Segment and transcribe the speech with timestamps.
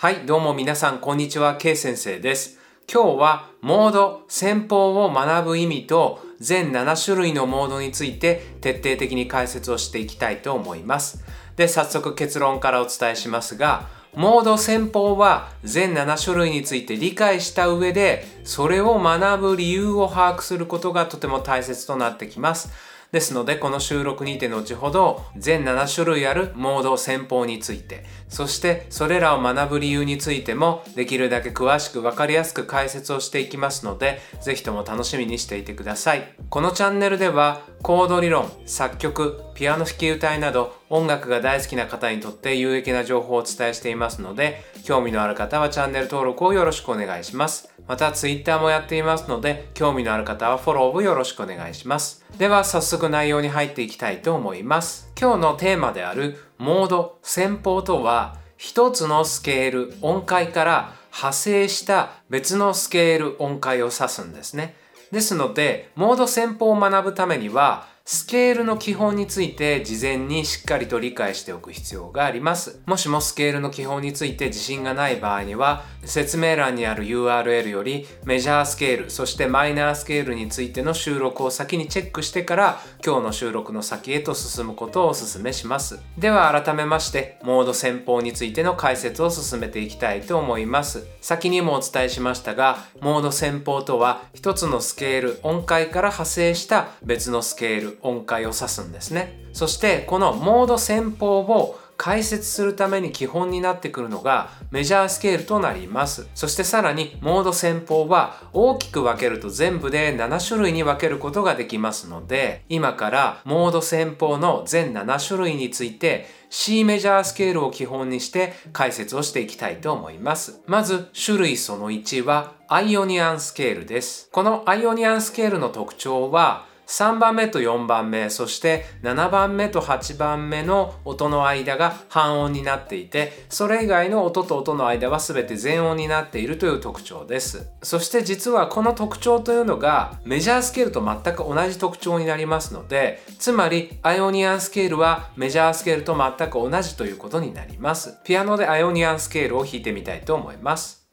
[0.00, 1.56] はい、どうも皆さん、こんにちは。
[1.56, 2.60] K 先生です。
[2.88, 11.24] 今日は、モード、戦法を学ぶ意味と、全7種類のモードについて徹底的に解説をしていきたいと思います。
[11.56, 22.70] で、早速結論からお伝えしますが、モード戦法は全7種類について理解した上で、それを学ぶ理由を把握することがとても大切となってきます。
[23.10, 36.34] ですので、この収録にて後ほど、全7種類あるモード戦法について、そしてそれらを学ぶ理由についても、できるだけ詳しく分かりやすく解説をしていきますので、ぜひとも楽しみにしていてください。
[36.50, 47.68] このチャンネルでは、コード理論、作曲、ピアノ弾き歌いなど、音楽が大好きな方にとって有益な情報をお伝えしていますので、興味のある方はチャンネル登録をよろしくお願いします。
[47.86, 52.24] また Twitter もやっていますので、興味のある方はフォローをよろしくお願いします。
[52.38, 55.12] では早速内容に入っていきたいと思います。
[55.20, 64.74] 今日のテーマであるモード、戦法とは、一つのスケール、音階から派生した別のスケール、音階を指すんですね。
[65.12, 72.80] ですので、モード戦法を学ぶためには、スケールの基本について事前にしっかりと理解しておく必要があります。
[72.86, 86.00] もしもスケールの基本について自信がない場合には、説明欄にある URL よりメジャースケール、そしてマイナースケールについての収録を先にチェックしてから今日の収録の先へと進むことをお勧めします。
[86.16, 91.06] では改めまして、モード戦法についての解説を進めていきたいと思います。
[91.20, 99.48] 先にもお伝えしましたが、モード戦法とは一つのスケール、音階から派生した別のスケール、音階を指すんですね。
[99.52, 106.28] そしてこのモード戦法を解説するために基本になってくるのがメジャースケールとなります。
[106.34, 120.62] そしてさらにモード戦法は大きく分けると全部で7種類に分けることができますので今からモード戦法の全7種類について C メジャースケールを基本にして解説をしていきたいと思います。
[120.66, 124.28] まず種類その1はアイオニアンスケールです。
[124.30, 137.68] このアイオニアンスケールの特徴は3番目と4番目、そして7番目と8番目の音の間が半音になっていて、それ以外の音と音の間は全て全音になっているという特徴です。
[137.82, 148.18] そして実はこの特徴というのがメジャースケールと全く同じ特徴になりますので、つまりアイオニアンスケールはメジャースケールと全く同じということになります。
[148.24, 151.07] ピアノでアイオニアンスケールを弾いてみたいと思います。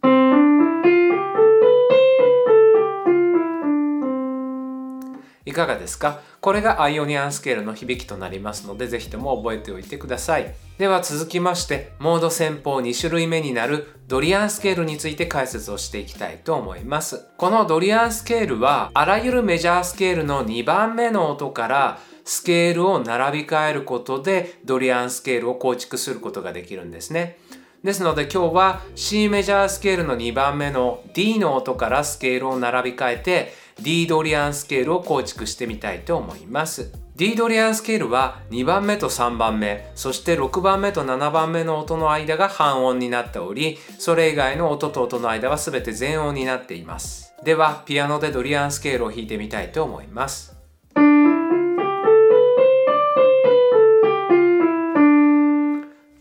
[5.56, 6.20] かがですか？
[6.42, 10.54] これがアイオニアンスケールの響きとなりますので、ぜひとも覚えておいてください。
[10.78, 17.26] では続きまして、モード戦法2種類目になるドリアンスケールについて解説をしていきたいと思います。
[17.38, 27.38] このドリアンスケールは、あらゆるメジャースケールの2番目の音からスケールを並び替えることでドリアンスケールを構築することができるんですね。
[27.86, 36.92] ですので今日は C メジャースケールの2番目の D の音からスケールを並び替えて D ドリアンスケールを構築してみたいと思います。
[37.16, 47.36] D ドリアンスケールは2番目と3番目、そして6番目と7番目の音の間が半音になっており、それ以外の音と音の間は全て全音になっています。
[47.44, 50.55] では、ピアノでドリアンスケールを弾いてみたいと思います。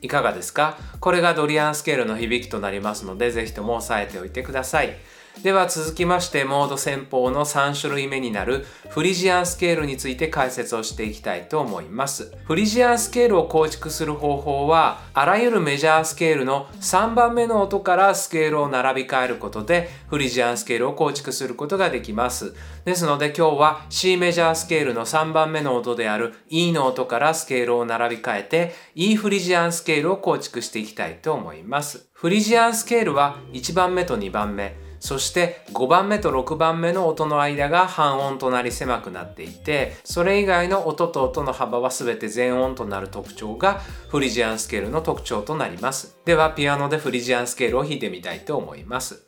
[0.04, 0.76] いかがですか？
[1.00, 4.94] これがドリアンスケールの響きとなりますので、是非とも押さえておいてください。
[5.42, 12.32] では続きまして、モード戦法の3種類目になるフリジアンスケールについて解説をしていきたいと思います。
[12.44, 22.54] フリジアンスケールを構築する方法は、あらゆるメジャースケールの3番目の音からスケールを並び替えることで、フリジアンスケールを構築することができます。
[22.84, 32.08] ですので今日は C メジャースケールの3番目の音である E の音からスケールを並び替えて E フリジアンスケールを構築していきたいと思います。
[32.12, 46.16] フリジアンスケールは1番目と2番目、そして5番目と6番目の音の間が半音となり狭くなっていて、それ以外の音と音の幅は全て全音となる特徴がフリジアンスケールの特徴となります。
[46.24, 49.26] ではピアノでフリジアンスケールを弾いてみたいと思います。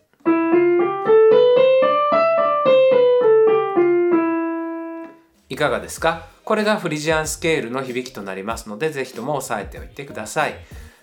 [5.50, 6.26] いかがですか？
[6.44, 10.55] これがフリジアンスケールの響きとなりますので、ぜひとも押さえておいてください。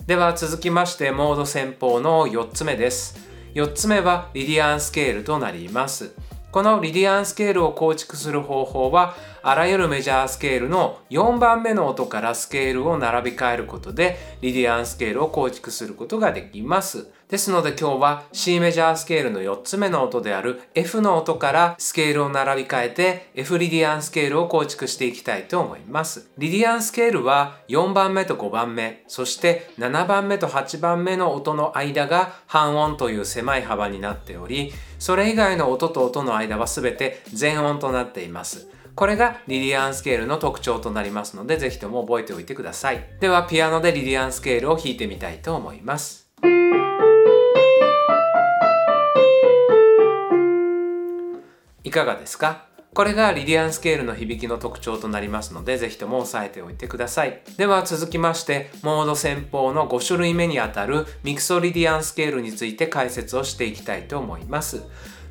[0.07, 3.32] では続きまして、モード旋法の4つ目です。
[3.53, 6.15] 4つ目はリディアンスケールとなります。
[6.51, 17.11] このリディアンスケールを構築する方法は、あらゆるメジャースケールの4番目の音からスケールを並び替えることでリディアンスケールを構築することができます。
[17.33, 26.29] ですので今日は C メジャースケールの4つ目の音である F の音からスケールを並び替えて F リディアンスケールを構築していきたいと思います。
[26.37, 38.69] リディアンスケールは4番目と5番目、そして7番目と8番目の音の間が半音という狭い幅になっており、それ以外の音と音の間は全て全音となっています。
[38.93, 43.03] これがリディアンスケールの特徴となりますので、ぜひとも覚えておいてください。
[43.19, 46.22] では、ピアノでリディアンスケールを弾いてみたいと思います。
[51.93, 52.65] いかがですか？
[52.93, 57.41] これがリディアンスケールの響きの特徴となりますので、ぜひとも押さえておいてください。
[57.57, 64.83] では続きまして、モード旋法の5種類目にあたるミクソリディアンスケールについて解説をしていきたいと思います。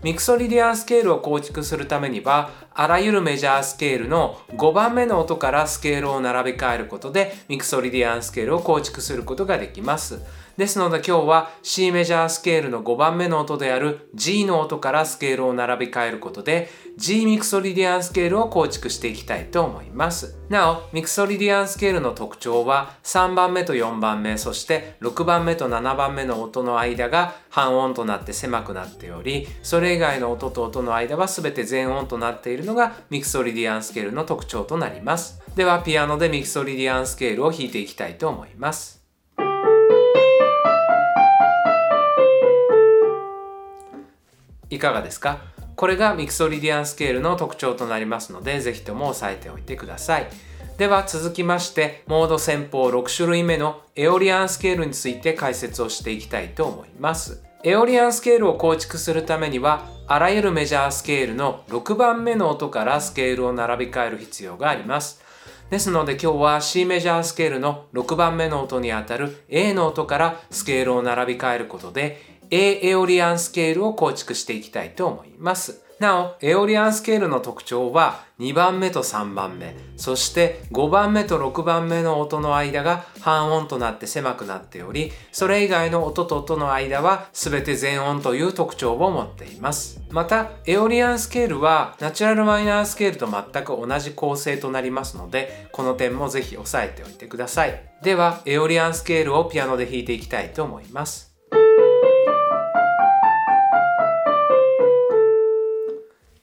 [0.02, 10.18] ミクソリディアンスケールを構築するためには、あらゆるメジャースケールの5番目の音からスケールを並び替えることで、ミクソリディアンスケールを構築することができます。
[10.56, 16.68] ですので今日は C メジャースケールの5番目の音である G の音からスケールを並び替えることで
[16.98, 20.36] G ミクソリディアンスケールを構築していきたいと思います。
[20.50, 35.40] なお、ミクソリディアンスケールの特徴は3番目と4番目、そして6番目と7番目の音の間が半音となって狭くなっており、それ以外の音と音の間は全て全音となっているのがミクソリディアンスケールの特徴となります。
[35.56, 39.01] では、ピアノでミクソリディアンスケールを弾いていきたいと思います。
[44.74, 45.38] いかがですか？
[45.76, 50.26] これがミクソリディアンスケールの特徴となりますので、ぜひとも押さえておいてください。
[50.78, 57.42] では続きまして、モード旋法6種類目のエオリアンスケールについて解説をしていきたいと思います。
[57.64, 65.22] エオリアンスケールを構築するためには、あらゆるメジャースケールの6番目の音からスケールを並び替える必要があります。
[65.70, 75.80] ですので今日は C メジャースケールの6番目の音にあたる A の音からスケールを並び替えることで A エオリアンスケールを構築していきたいと思います。
[75.98, 90.02] なお、エオリアンスケールの特徴は2番目と3番目、そして5番目と6番目の音の間が半音となって狭くなっており、それ以外の音と音の間は全て全音という特徴を持っています。
[90.10, 97.82] また、エオリアンスケールはナチュラルマイナースケールと全く同じ構成となりますので、この点もぜひ押さえておいてください。
[98.02, 101.31] では、エオリアンスケールをピアノで弾いていきたいと思います。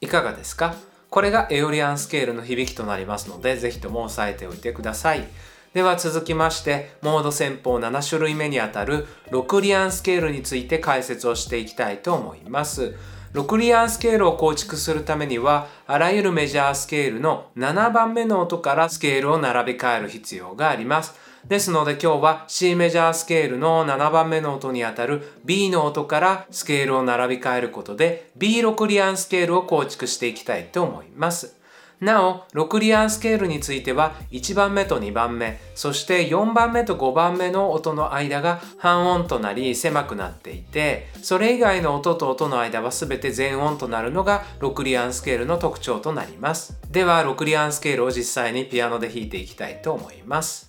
[0.01, 0.75] いかがですか？
[1.10, 5.28] これがエオリアンスケールの響きとなりますので、ぜひとも押さえておいてください。
[5.74, 12.96] では続きまして、モード戦法7種類目にあたる6リアンスケールについて解説をしていきたいと思います。
[13.34, 21.13] 6リアンスケールを構築するためには、あらゆるメジャースケールの7番目の音からスケールを並び替える必要があります。
[21.47, 31.59] ですので今日は C メジャースケールの7番目の音にあたる B の音からスケールを並び替えることで B6 リアンスケールを構築していきたいと思います。
[32.00, 46.80] なお、6リアンスケールについては1番目と2番目、そして4番目と5番目の音の間が半音となり狭くなっていて、それ以外の音と音の間は全て全音となるのが6リアンスケールの特徴となります。
[46.89, 50.69] では、6リアンスケールを実際にピアノで弾いていきたいと思います。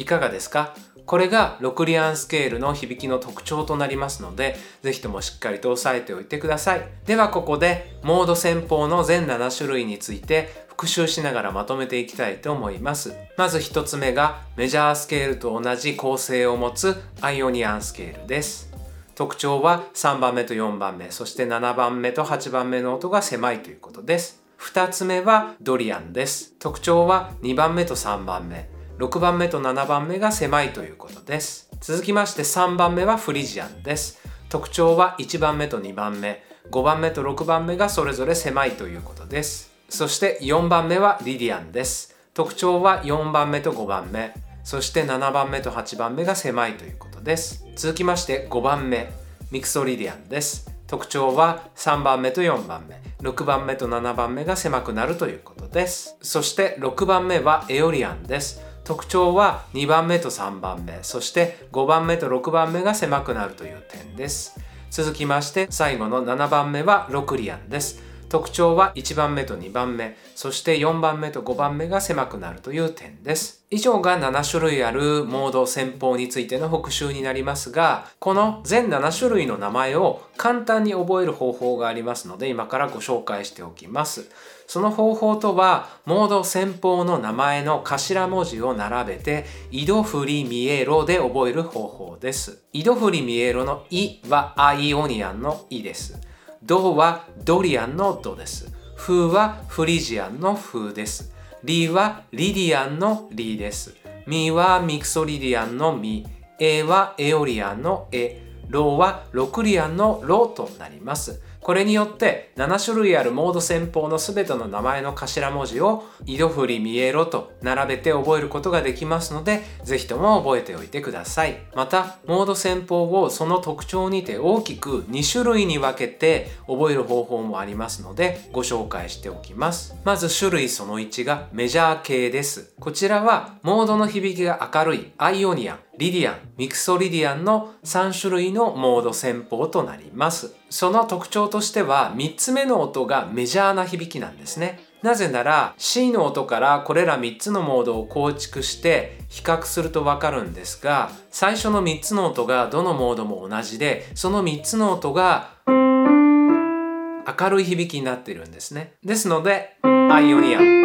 [0.00, 0.74] いかがですか？
[1.06, 6.86] これが6リアンスケールの響きの特徴となりますので、ぜひともしっかりと押さえておいてください。
[7.06, 13.14] ではここで、モード先方の全7種類について復習しながらまとめていきたいと思います。
[13.38, 18.70] まず1つ目が、メジャースケールと同じ構成を持つアイオニアンスケールです。
[19.14, 24.42] 特徴は3番目と4番目、そして7番目と8番目の音が狭いということです。
[24.60, 26.52] 2つ目はドリアンです。
[26.58, 28.68] 特徴は2番目と3番目。
[28.98, 31.70] 6番目と7番目が狭いということです。
[31.80, 34.18] 続きまして3番目はフリジアンです。
[34.48, 39.70] 特徴は1番目と2番目、5番目と6番目がそれぞれ狭いということです。
[39.88, 42.16] そして4番目はリディアンです。
[42.34, 47.64] 特徴は4番目と5番目、そして7番目と8番目が狭いということです。
[47.76, 49.12] 続きまして5番目、
[49.52, 50.72] ミクソリディアンです。
[50.88, 56.16] 特徴は3番目と4番目、6番目と7番目が狭くなるということです。
[56.20, 58.66] そして6番目はエオリアンです。
[58.88, 64.58] 特徴は2番目と3番目、そして5番目と6番目が狭くなるという点です。
[64.90, 68.02] 続きまして最後の7番目はロクリアンです。
[68.30, 73.62] 特徴は1番目と2番目、そして4番目と5番目が狭くなるという点です。
[73.70, 84.30] 以上が7種類あるモード戦法についての復習になりますが、この全7種類の名前を簡単に覚える方法がありますので、今からご紹介しておきます。
[84.68, 92.62] その方法とは、モード戦法の名前の頭文字を並べて、井戸振り見えろで覚える方法です。
[92.74, 96.20] 井戸振り見えろのいはアイオニアンのいです。
[96.62, 98.70] ドはドリアンのドです。
[98.94, 101.32] フはフリジアンのフです。
[101.64, 103.96] リはリディアンのリです。
[104.26, 106.26] ミはミクソリディアンのミ。
[106.60, 108.42] エはエオリアンのエ。
[108.68, 111.40] ロはロクリアンのロとなります。
[111.68, 121.58] これによって7種類あるモード戦法の全ての名前の頭文字を井戸振り見えろと並べて覚えることができますので、ぜひとも覚えておいてください。
[121.74, 129.94] また、モード戦法をその特徴にて大きく2種類に分けて覚える方法もありますので、ご紹介しておきます。
[130.06, 132.72] まず種類その1がメジャー系です。
[132.80, 140.54] こちらはモードの響きが明るいアイオニアン、リディアン、ミクソリディアンの3種類のモード戦法となります。
[140.70, 144.80] その特徴としては3つ目の音がメジャーな響きなんですね。
[145.02, 158.94] なぜなら C の音からこれら3つのモードを構築して比較するとわかるんですが最初の3つの音がどのモードも同じでその3つの音が明るい響きになってるんですね。
[159.04, 160.82] ですのでアイオニアン、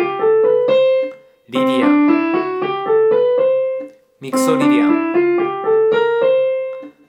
[1.50, 2.04] リディアン、
[4.20, 5.33] ミクソリディアン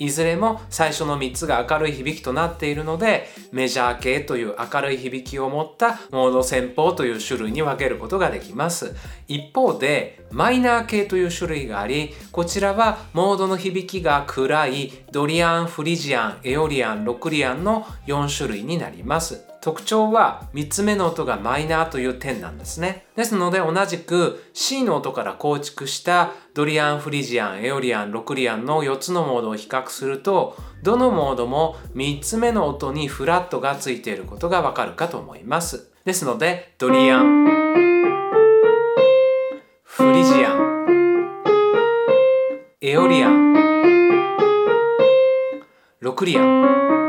[0.04, 8.94] いずれも最初の3つが明るい響きとなっているのでメジャー系という明るい響きを持ったモード戦法という種類に分けることができます。
[9.28, 19.53] 一方でマイナー系という種類がありこちらはモードの響きが暗いドリアン、フリジアン、エオリアン、ロクリアンの4種類になります。
[19.64, 23.06] 特徴は3つ目の音がマイナーという点なんですね。
[23.16, 35.90] ですので同じく C の音から構築したドリアン、フリジアン、エオリアン、ロクリアンの4つのモードを比較するとどのモードも3つ目の音にフラットがついていることがわかるかと思います。
[36.04, 37.46] ですのでドリアン、
[39.82, 41.24] フリジアン、
[42.82, 43.54] エオリアン、
[46.00, 47.03] ロクリアン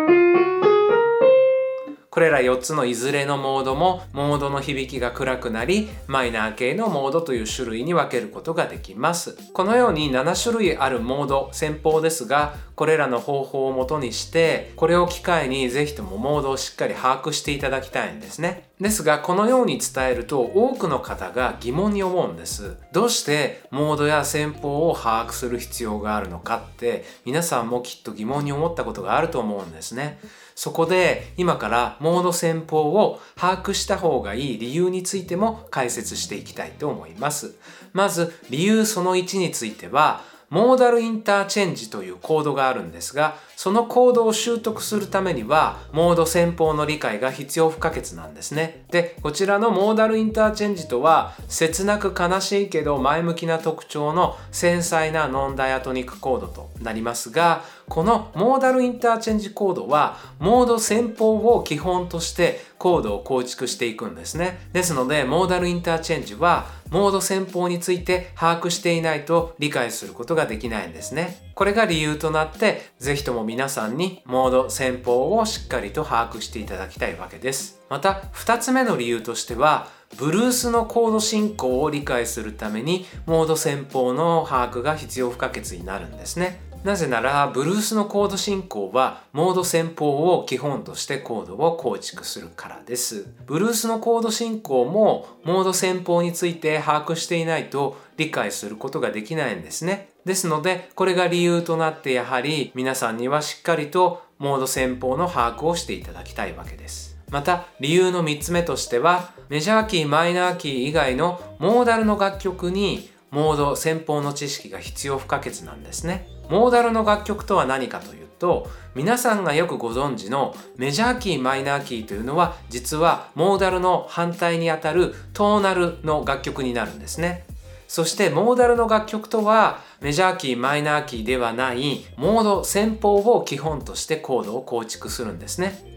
[2.16, 9.38] これら4つのいずれのモードもモードの響きが暗くなりマイナー系のモードという種類に分けることができます。
[9.52, 18.70] このように7種類あるモード戦法ですがこれらの方法をもとにしてこれを機会にぜひともモードをしっかり把握していただきたいんですね。
[18.80, 22.78] ですがこのように伝えると多くの方が疑問に思うんです。
[22.94, 30.18] どうしてモードや戦法を把握する必要があるのかって皆さんもきっと疑問に思ったことがあると思うんですね。
[30.56, 37.56] そこで今からモード戦法を把握した方がいい理由についても解説していきたいと思います。
[37.94, 64.60] まず理由その1についてはモーダルインターチェンジというコードがあるんですがそのコードを習得するためにはモード戦法の理解が必要不可欠なんですねでこちらのモーダルインターチェンジとは切なく悲しいけど前向きな特徴の繊細なノンダイアトニックコードとなりますがこのモーダルインターチェンジコードはモード戦法を基本としてコードを構築していくんですね。
[64.74, 71.52] ですのでモーダルインターチェンジはモード戦法について把握していないと理解することができないんですね。
[71.56, 77.80] これが理由となってぜひとも皆さんにモード戦法をしっかりと把握していただきたいわけです。
[77.90, 79.88] また2つ目の理由としては
[80.18, 86.62] ブルースのコード進行を理解するためにモード戦法の把握が必要不可欠になるんですね。
[86.86, 93.26] なぜなら、ブルースのコード進行は、モード戦法を基本としてコードを構築するからです。
[93.48, 100.10] ブルースのコード進行も、モード戦法について把握していないと理解することができないんですね。
[100.26, 107.18] ですので、これが理由となってやはり皆さんにはしっかりとモード戦法の把握をしていただきたいわけです。
[107.32, 116.28] また理由の3つ目としてはメジャーキーマイナーキー以外のモーダルの楽曲にモード戦法の知識が必要不可欠なんですね。
[116.50, 127.46] モーダルの楽曲とは何かというと皆さんがよくご存知のメジャーキーマイナーキーというのは実はモーダルの反対にあたるトーナルの楽曲になるんですね
[127.88, 135.95] そしてモーダルの楽曲とはメジャーキーマイナーキーではないモード戦法を基本としてコードを構築するんですね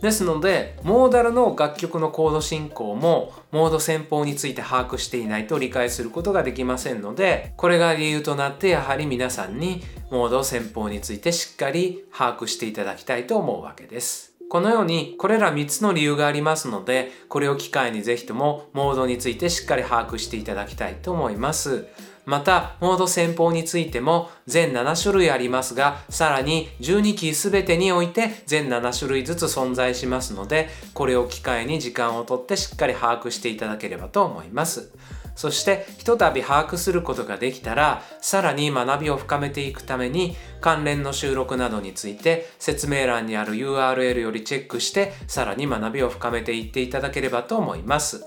[0.00, 14.27] ですのでモーダルの楽曲のコード進行もモード戦法について把握していないと理解することができませんのでこれが理由となってやはり皆さんにモード戦法についてしっかり把握していただきたいと思うわけです。
[14.48, 21.86] このようにこれら3つの理由がありますのでこれを機会にぜひともモードについてしっかり把握していただきたいと思います。
[22.24, 34.92] またモード戦法についても全7種類ありますがさらに12キー全てにおいて全7種類ずつ存在しますのでこれを機会に時間をとってしっかり把握していただければと思います。
[35.38, 48.26] そしてひとたび把握することができたらさらに学びを深めていくために関連の収録などについて説明欄にある URL よりチェックしてさらに学びを深めていっていただければと思います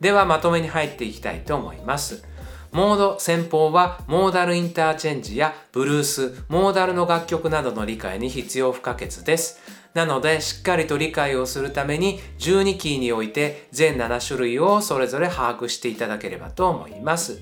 [0.00, 2.22] ではまとめに入っていきたいと思います
[2.72, 9.60] モード先方はモーダルインターチェンジやブルース、モーダルの楽曲などの理解に必要不可欠です。
[9.94, 17.40] なのでしっかりと理解をするために12キーにおいて全7種類をそれぞれ把握していただければと思います。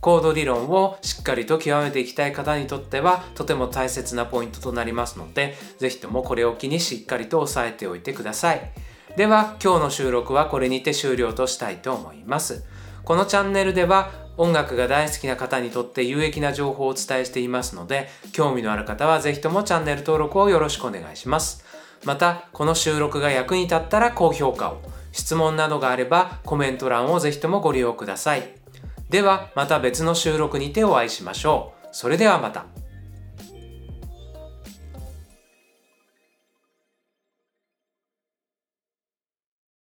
[0.00, 8.72] コード理論をしっかりと極めていきたい方にとってはとても大切なポイントとなりますので是非ともこれを機にしっかりと押さえておいてください。
[9.16, 12.64] では今日の収録はこれにて終了としたいと思います。
[13.04, 21.71] このチャンネルでは音楽が大好きな方にとって有益な情報をお伝えしていますので興味のある方は是非ともチャンネル登録をよろしくお願いします。
[22.04, 24.82] またこの収録が役に立ったら高評価を。
[25.12, 28.48] 質問などがあればコメント欄をぜひともご利用ください。
[29.10, 31.88] ではまた別の収録にてお会いしましょう。
[31.92, 32.64] それではまた。